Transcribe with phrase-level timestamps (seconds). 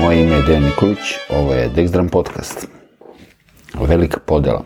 [0.00, 2.68] moje ime je Dejan Nikolić, ovo je Dexdram podcast.
[3.80, 4.64] Velika podela.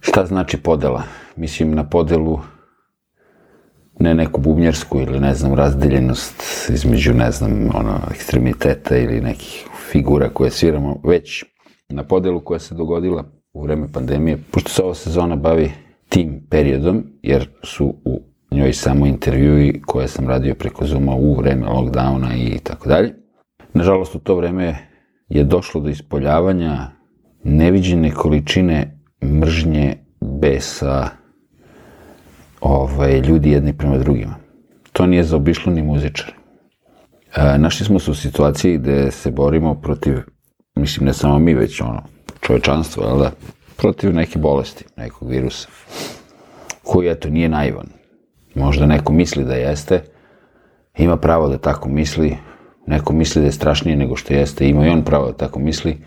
[0.00, 1.02] Šta znači podela?
[1.36, 2.38] Mislim na podelu
[4.00, 10.28] ne neku bubnjarsku ili ne znam razdeljenost između ne znam ono ekstremiteta ili nekih figura
[10.28, 11.44] koje sviramo, već
[11.88, 15.72] na podelu koja se dogodila u vreme pandemije, pošto se ova sezona bavi
[16.08, 21.66] tim periodom, jer su u njoj samo intervjui koje sam radio preko Zuma u vreme
[21.66, 23.14] lockdowna i tako dalje.
[23.74, 24.76] Nažalost, u to vreme
[25.28, 26.90] je došlo do ispoljavanja
[27.44, 31.08] neviđene količine mržnje, besa,
[32.60, 34.34] ovaj, ljudi jedni prema drugima.
[34.92, 36.32] To nije zaobišlo ni muzičari.
[37.36, 40.18] E, našli smo se u situaciji gde se borimo protiv,
[40.74, 42.02] mislim ne samo mi, već ono,
[42.40, 43.30] čovečanstvo, jel da,
[43.76, 45.68] protiv neke bolesti, nekog virusa,
[46.82, 48.01] koji, eto, nije naivan.
[48.54, 50.02] Možda neko misli da jeste,
[50.98, 52.36] ima pravo da tako misli,
[52.86, 55.98] neko misli da je strašnije nego što jeste, ima i on pravo da tako misli.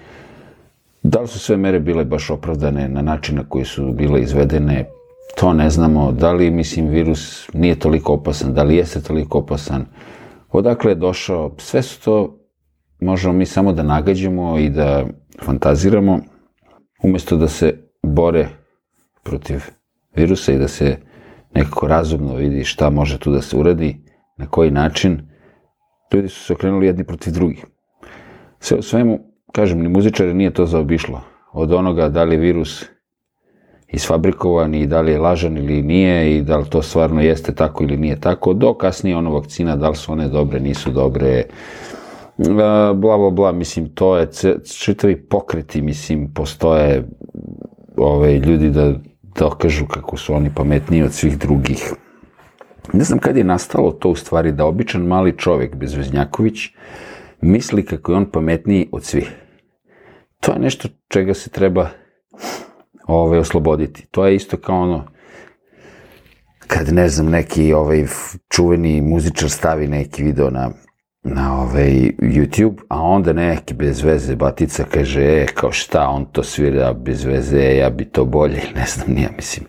[1.04, 4.86] Da li su sve mere bile baš opravdane na način na koji su bile izvedene,
[5.36, 6.12] to ne znamo.
[6.12, 9.86] Da li, mislim, virus nije toliko opasan, da li jeste toliko opasan,
[10.52, 12.40] odakle je došao, sve su to,
[13.00, 15.06] možemo mi samo da nagađamo i da
[15.44, 16.20] fantaziramo,
[17.04, 18.48] umesto da se bore
[19.24, 19.64] protiv
[20.16, 20.98] virusa i da se
[21.56, 23.98] nekako razumno vidi šta može tu da se uradi,
[24.38, 25.22] na koji način,
[26.14, 27.66] ljudi su se okrenuli jedni protiv drugih.
[28.60, 29.20] Sve u svemu,
[29.52, 31.22] kažem, ni muzičare nije to zaobišlo.
[31.54, 32.86] Od onoga da li virus
[33.88, 37.84] isfabrikovan i da li je lažan ili nije i da li to stvarno jeste tako
[37.84, 41.44] ili nije tako, do kasnije ono vakcina, da li su one dobre, nisu dobre,
[42.38, 44.28] bla, bla, bla, mislim, to je
[44.80, 47.08] čitavi pokreti, mislim, postoje
[47.98, 48.94] ove, ljudi da
[49.40, 51.94] dokažu kako su oni pametniji od svih drugih.
[52.94, 56.70] Ne znam kad je nastalo to u stvari da običan mali čovjek, Bezveznjaković,
[57.42, 59.32] misli kako je on pametniji od svih.
[60.40, 61.90] To je nešto čega se treba
[63.08, 64.08] ovaj, osloboditi.
[64.12, 65.08] To je isto kao ono,
[66.68, 68.06] kad ne znam, neki ovaj,
[68.50, 70.72] čuveni muzičar stavi neki video na,
[71.26, 76.44] na ovaj YouTube, a onda neki bez veze batica kaže, e, kao šta, on to
[76.44, 79.66] svira bez veze, e, ja bi to bolje, ne znam, nije, mislim.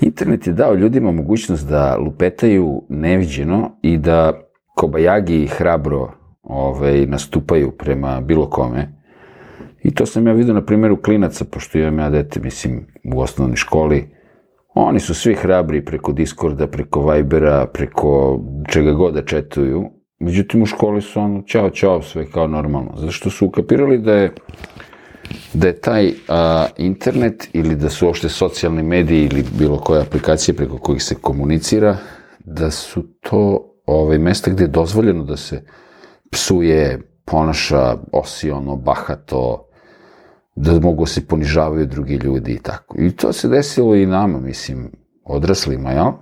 [0.00, 4.32] Internet je dao ljudima mogućnost da lupetaju neviđeno i da
[4.74, 6.12] kobajagi hrabro
[6.42, 8.96] ovaj, nastupaju prema bilo kome,
[9.86, 13.56] I to sam ja vidio na primjeru klinaca, pošto imam ja dete, mislim, u osnovnoj
[13.56, 14.08] školi.
[14.74, 19.84] Oni su svi hrabri preko Discorda, preko Vibera, preko čega god da četuju.
[20.18, 22.92] Međutim, u školi su ono, čao, čao, sve kao normalno.
[22.96, 24.32] Zato što su ukapirali da je
[25.52, 30.54] da je taj a, internet ili da su uopšte socijalni mediji ili bilo koje aplikacije
[30.54, 31.96] preko kojih se komunicira,
[32.44, 35.64] da su to ovaj, mesta gde je dozvoljeno da se
[36.30, 39.68] psuje, ponaša osiono, bahato,
[40.56, 42.96] da mogu da se ponižavaju drugi ljudi i tako.
[42.98, 44.92] I to se desilo i nama, mislim,
[45.24, 46.12] odraslima, jel?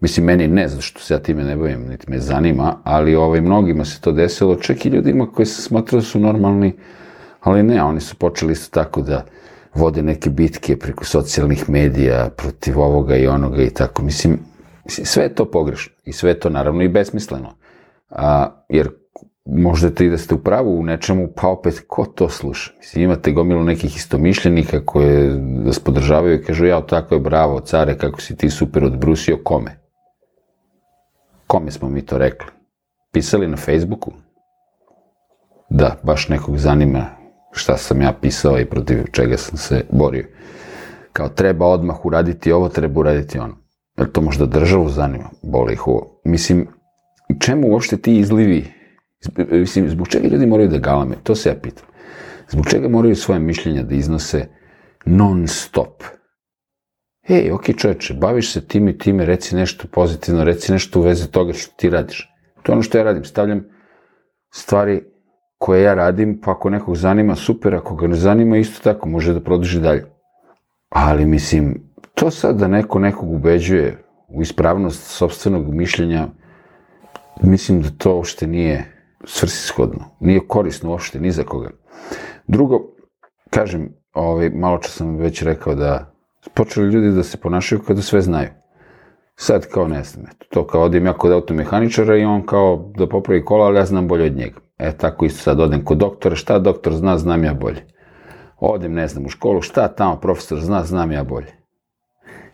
[0.00, 3.40] Mislim, meni ne, zato što se ja time ne bavim, niti me zanima, ali ovaj,
[3.40, 6.72] mnogima se to desilo, čak i ljudima koji se smatrali da su normalni,
[7.40, 9.24] ali ne, oni su počeli isto tako da
[9.74, 14.02] vode neke bitke preko socijalnih medija, protiv ovoga i onoga i tako.
[14.02, 14.38] Mislim,
[14.86, 17.54] sve je to pogrešno i sve je to naravno i besmisleno.
[18.10, 18.88] A, jer
[19.46, 22.72] možda i da ste u pravu u nečemu, pa opet, ko to sluša?
[22.78, 27.98] Mislim, imate gomilu nekih istomišljenika koje vas podržavaju i kažu, ja, tako je, bravo, care,
[27.98, 29.80] kako si ti super odbrusio, kome?
[31.50, 32.50] Kome smo mi to rekli?
[33.12, 34.12] Pisali na Facebooku?
[35.70, 37.06] Da, baš nekog zanima
[37.52, 40.26] šta sam ja pisao i protiv čega sam se borio.
[41.12, 43.56] Kao treba odmah uraditi ovo, treba uraditi ono.
[43.98, 46.20] Jer to možda državu zanima, boli ih ovo.
[46.24, 46.68] Mislim,
[47.40, 48.64] čemu uopšte ti izlivi
[49.50, 51.16] Mislim, zbog čega ljudi moraju da galame?
[51.22, 51.86] To se ja pitam.
[52.48, 54.46] Zbog čega moraju svoje mišljenja da iznose
[55.04, 56.02] non stop?
[57.28, 61.30] Ej, ok čoveče, baviš se tim i time, reci nešto pozitivno, reci nešto u vezi
[61.30, 62.28] toga što ti radiš.
[62.62, 63.64] To je ono što ja radim, stavljam
[64.50, 65.02] stvari
[65.58, 69.32] koje ja radim, pa ako nekog zanima, super, ako ga ne zanima, isto tako, može
[69.32, 70.04] da produži dalje.
[70.88, 71.82] Ali, mislim,
[72.14, 76.28] to sad da neko nekog ubeđuje u ispravnost sobstvenog mišljenja,
[77.42, 78.84] mislim da to uopšte nije
[79.24, 81.70] svrsishodno, nije korisno uopšte ni za koga.
[82.46, 82.80] Drugo,
[83.50, 86.09] kažem, ovaj, malo čas sam već rekao da
[86.54, 88.48] počeli ljudi da se ponašaju kao da sve znaju.
[89.36, 93.08] Sad kao ne znam, eto, to kao odim ja kod automehaničara i on kao da
[93.08, 94.60] popravi kola, ali ja znam bolje od njega.
[94.78, 97.86] E, tako isto sad odem kod doktora, šta doktor zna, znam ja bolje.
[98.58, 101.52] Odem, ne znam, u školu, šta tamo profesor zna, znam ja bolje.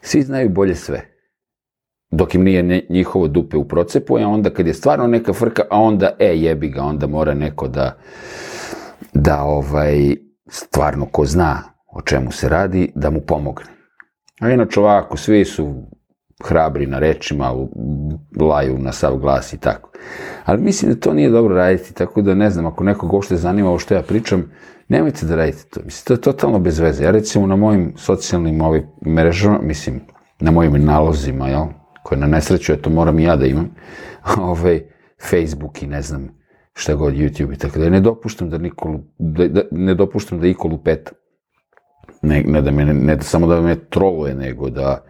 [0.00, 1.12] Svi znaju bolje sve.
[2.10, 5.80] dok im nije njihovo dupe u procepu, a onda kad je stvarno neka frka, a
[5.80, 7.98] onda, e, jebi ga, onda mora neko da,
[9.14, 10.16] da ovaj,
[10.48, 11.62] stvarno ko zna
[11.92, 13.75] o čemu se radi, da mu pomogne.
[14.40, 15.74] A inače ovako, svi su
[16.44, 17.54] hrabri na rečima,
[18.40, 19.90] laju na sav glas i tako.
[20.44, 23.68] Ali mislim da to nije dobro raditi, tako da ne znam, ako nekog uopšte zanima
[23.68, 24.50] ovo što ja pričam,
[24.88, 25.80] nemojte da radite to.
[25.84, 27.04] Mislim, to je totalno bez veze.
[27.04, 30.00] Ja recimo na mojim socijalnim ovim mrežama, mislim,
[30.40, 31.64] na mojim nalozima, jel,
[32.02, 33.70] koje na nesreću, eto, moram i ja da imam,
[34.40, 34.80] ovaj,
[35.30, 36.28] Facebook i ne znam,
[36.74, 40.46] šta god, YouTube i tako da ne dopuštam da niko, da, da, ne dopuštam da
[40.46, 41.12] iko lupeta.
[42.22, 45.04] Ne, ne da me, ne samo da me troluje, nego da,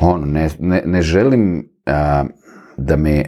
[0.00, 2.24] ono, ne, ne, ne želim a,
[2.76, 3.24] da me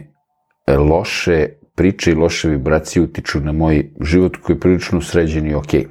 [0.67, 5.81] loše priče i loše vibracije utiču na moj život koji je prilično sređen i okej.
[5.81, 5.87] Okay.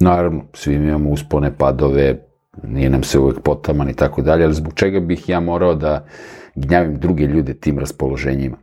[0.00, 2.18] Naravno, svi imamo uspone, padove,
[2.62, 6.06] nije nam se uvek potaman i tako dalje, ali zbog čega bih ja morao da
[6.54, 8.56] gnjavim druge ljude tim raspoloženjima.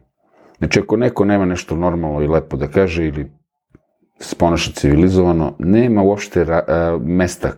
[0.58, 3.32] Znači, ako neko nema nešto normalno i lepo da kaže ili
[4.24, 7.52] se ponaša civilizovano, nema uopšte ra, a, mesta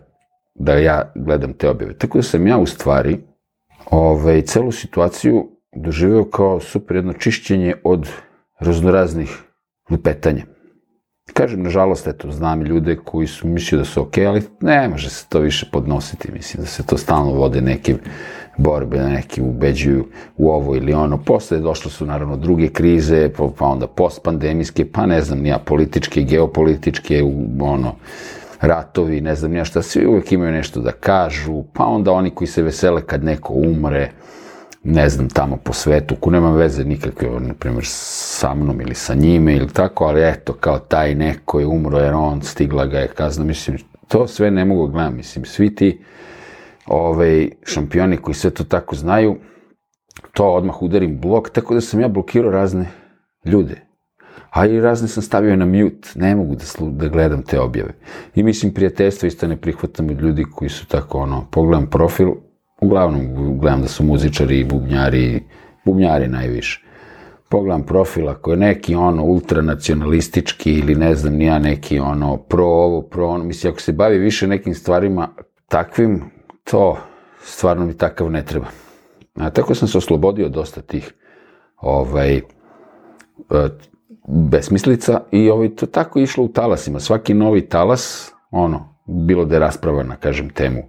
[0.54, 1.98] da ja gledam te objave.
[1.98, 3.18] Tako da sam ja u stvari
[3.90, 8.08] ovaj, celu situaciju doživeo kao super jedno čišćenje od
[8.60, 9.42] raznoraznih
[9.90, 10.44] lupetanja.
[11.32, 15.10] Kažem, nažalost, eto, znam ljude koji su mislili da su okej, okay, ali ne može
[15.10, 17.96] se to više podnositi, mislim da se to stalno vode neke
[18.56, 20.06] borbe, neki ubeđuju
[20.36, 21.18] u ovo ili ono.
[21.18, 27.22] Posle došle su naravno druge krize, pa onda postpandemijske, pa ne znam, nija političke, geopolitičke,
[27.60, 27.94] ono,
[28.60, 32.48] ratovi, ne znam nija šta, svi uvek imaju nešto da kažu, pa onda oni koji
[32.48, 34.10] se vesele kad neko umre,
[34.84, 39.14] ne znam, tamo po svetu, ko nema veze nikakve, na primjer, sa mnom ili sa
[39.14, 43.08] njime ili tako, ali eto, kao taj neko je umro jer on stigla ga je
[43.08, 43.78] kazna, mislim,
[44.08, 45.98] to sve ne mogu gledati, mislim, svi ti
[46.86, 49.36] ovaj, šampioni koji sve to tako znaju,
[50.32, 52.86] to odmah udarim blok, tako da sam ja blokirao razne
[53.44, 53.80] ljude.
[54.50, 57.94] A i razne sam stavio na mute, ne mogu da, slu, da gledam te objave.
[58.34, 62.28] I mislim, prijateljstvo isto ne prihvatam od ljudi koji su tako, ono, pogledam profil,
[62.80, 65.42] uglavnom gledam da su muzičari i bubnjari,
[65.84, 66.84] bubnjari najviše.
[67.48, 73.02] Pogledam profil, ako je neki ono ultranacionalistički ili ne znam nija neki ono pro ovo,
[73.02, 75.28] pro ono, mislim ako se bavi više nekim stvarima
[75.68, 76.22] takvim,
[76.64, 76.96] to
[77.42, 78.66] stvarno mi takav ne treba.
[79.34, 81.14] A tako sam se oslobodio dosta tih
[81.76, 82.42] ovaj, e,
[84.28, 87.00] besmislica i ovaj, to tako išlo u talasima.
[87.00, 90.82] Svaki novi talas, ono, bilo da je rasprava na, kažem, temu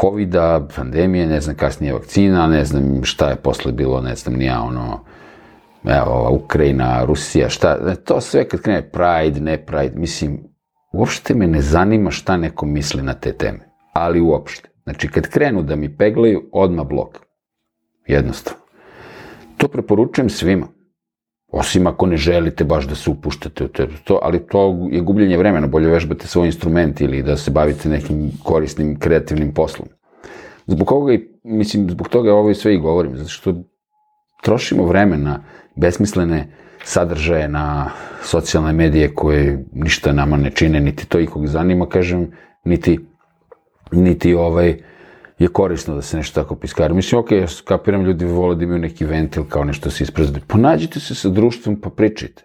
[0.00, 4.60] COVID-a, pandemije, ne znam kasnije vakcina, ne znam šta je posle bilo, ne znam nija
[4.60, 5.04] ono,
[5.84, 10.40] evo, Ukrajina, Rusija, šta, to sve kad krene Pride, ne Pride, mislim,
[10.92, 14.68] uopšte me ne zanima šta neko misli na te teme, ali uopšte.
[14.88, 17.18] Znači, kad krenu da mi peglaju, odma blok.
[18.06, 18.60] Jednostavno.
[19.56, 20.66] To preporučujem svima.
[21.48, 23.68] Osim ako ne želite baš da se upuštate u
[24.04, 28.30] to, ali to je gubljenje vremena, bolje vežbate svoj instrument ili da se bavite nekim
[28.44, 29.88] korisnim, kreativnim poslom.
[30.66, 33.54] Zbog koga i, mislim, zbog toga ovo i sve i govorim, zato što
[34.42, 35.42] trošimo vreme na
[35.76, 36.46] besmislene
[36.84, 37.90] sadržaje na
[38.22, 42.30] socijalne medije koje ništa nama ne čine, niti to ikog zanima, kažem,
[42.64, 42.98] niti,
[43.92, 44.82] niti ovaj,
[45.38, 46.94] je korisno da se nešto tako piskari.
[46.94, 50.44] Mislim, ok, ja kapiram, ljudi vole da imaju neki ventil kao nešto se isprezdaju.
[50.46, 52.44] Ponađite se sa društvom pa pričajte.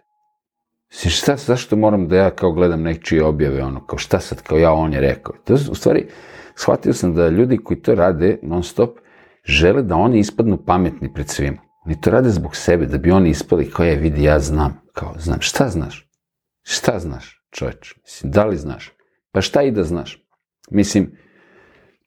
[0.92, 4.58] Mislim, šta, zašto moram da ja kao gledam nečije objave, ono, kao šta sad, kao
[4.58, 5.36] ja, on je rekao.
[5.44, 6.08] To, u stvari,
[6.56, 8.98] shvatio sam da ljudi koji to rade non stop,
[9.44, 11.58] žele da oni ispadnu pametni pred svima.
[11.86, 14.82] Oni to rade zbog sebe, da bi oni ispali kao je, vidi, ja znam.
[14.94, 16.10] Kao, znam, šta znaš?
[16.62, 17.96] Šta znaš, čoveč?
[18.04, 18.92] Mislim, da li znaš?
[19.32, 20.24] Pa šta i da znaš?
[20.72, 21.12] Mislim,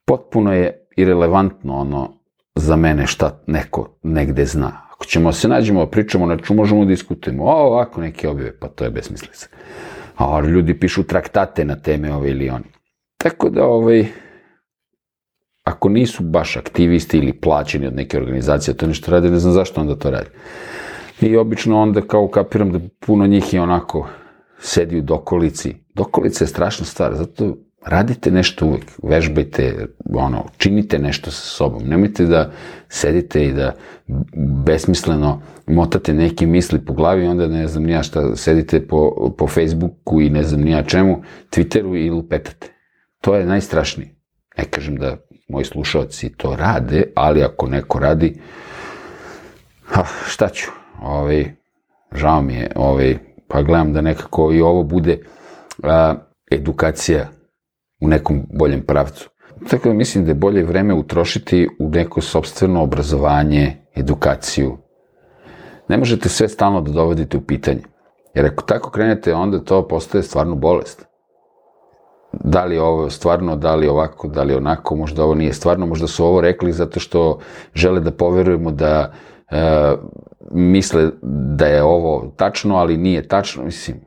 [0.07, 2.13] potpuno je irelevantno ono
[2.55, 4.87] za mene šta neko negde zna.
[4.95, 7.45] Ako ćemo se nađemo, pričamo, znači možemo da diskutujemo.
[7.45, 9.49] O, ovako neke objave, pa to je besmislica.
[10.17, 12.65] A ljudi pišu traktate na teme ove ili oni.
[13.17, 14.07] Tako da, ovaj,
[15.65, 19.81] ako nisu baš aktivisti ili plaćeni od neke organizacije, to nešto rade, ne znam zašto
[19.81, 20.29] onda to radi.
[21.21, 24.09] I obično onda kao kapiram da puno njih je onako
[24.59, 25.75] sedi u dokolici.
[25.95, 31.83] Dokolica je strašna stvar, zato radite nešto uvek, vežbajte, ono, činite nešto sa sobom.
[31.89, 32.51] Nemojte da
[32.89, 33.75] sedite i da
[34.67, 40.21] besmisleno motate neke misli po glavi onda ne znam nija šta, sedite po, po Facebooku
[40.21, 42.67] i ne znam nija čemu, Twitteru i lupetate.
[43.21, 44.15] To je najstrašnije.
[44.59, 45.17] Ne kažem da
[45.49, 48.41] moji slušalci to rade, ali ako neko radi,
[49.85, 50.71] ha, šta ću,
[51.03, 51.45] ovaj,
[52.13, 55.19] žao mi je, ovaj, pa gledam da nekako i ovo bude
[55.83, 56.15] a,
[56.51, 57.36] edukacija
[58.01, 59.31] u nekom boljem pravcu.
[59.71, 64.77] Tako da mislim da je bolje vreme utrošiti u neko sobstveno obrazovanje, edukaciju.
[65.89, 67.83] Ne možete sve stalno da dovodite u pitanje.
[68.35, 71.07] Jer ako tako krenete, onda to postaje stvarno bolest.
[72.33, 76.07] Da li ovo stvarno, da li ovako, da li onako, možda ovo nije stvarno, možda
[76.07, 77.39] su ovo rekli zato što
[77.75, 79.13] žele da poverujemo da
[79.51, 79.97] e,
[80.51, 81.11] misle
[81.57, 84.01] da je ovo tačno, ali nije tačno, mislim,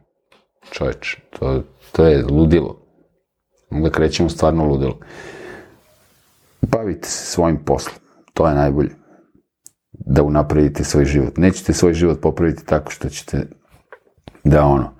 [0.71, 2.88] čoveč, to, to je ludilo.
[3.69, 4.99] Onda krećemo stvarno ludilo.
[6.61, 7.95] Bavite se svojim poslom,
[8.33, 8.89] to je najbolje.
[9.91, 11.37] Da unapravite svoj život.
[11.37, 13.47] Nećete svoj život popraviti tako što ćete
[14.43, 14.93] da ono,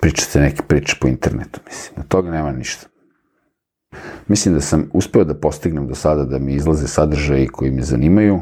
[0.00, 2.86] pričate neke priče po internetu, mislim, od toga nema ništa.
[4.28, 8.40] Mislim da sam uspeo da postignem do sada da mi izlaze sadržaji koji me zanimaju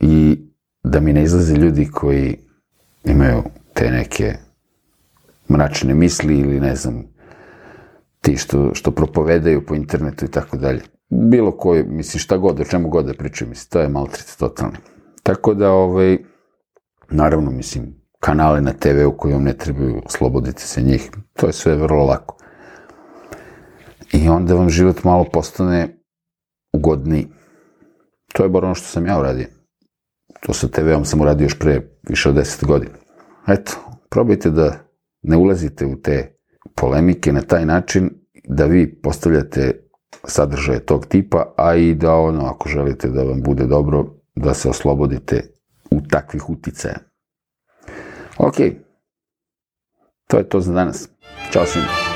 [0.00, 0.38] i
[0.84, 2.38] da mi ne izlaze ljudi koji
[3.04, 3.42] imaju
[3.74, 4.34] te neke
[5.50, 7.04] mračne misli ili ne znam,
[8.22, 10.80] ti što, što propovedaju po internetu i tako dalje.
[11.10, 14.76] Bilo koji, mislim, šta god, o čemu god da pričaju, mislim, to je maltret totalni.
[15.22, 16.18] Tako da, ovaj,
[17.10, 21.74] naravno, mislim, kanale na TV-u koji vam ne trebaju, oslobodite se njih, to je sve
[21.74, 22.36] vrlo lako.
[24.12, 25.98] I onda vam život malo postane
[26.72, 27.26] ugodniji.
[28.32, 29.46] To je bar ono što sam ja uradio.
[30.40, 32.94] To sa TV-om sam uradio još pre više od 10 godina.
[33.48, 33.72] Eto,
[34.10, 34.78] probajte da
[35.22, 36.36] ne ulazite u te
[36.74, 38.10] polemike na taj način
[38.44, 39.80] da vi postavljate
[40.24, 44.68] sadržaje tog tipa, a i da ono, ako želite da vam bude dobro, da se
[44.68, 45.52] oslobodite
[45.90, 46.98] u takvih uticaja.
[48.38, 48.56] Ok,
[50.26, 51.08] to je to za danas.
[51.52, 52.11] Ćao svima.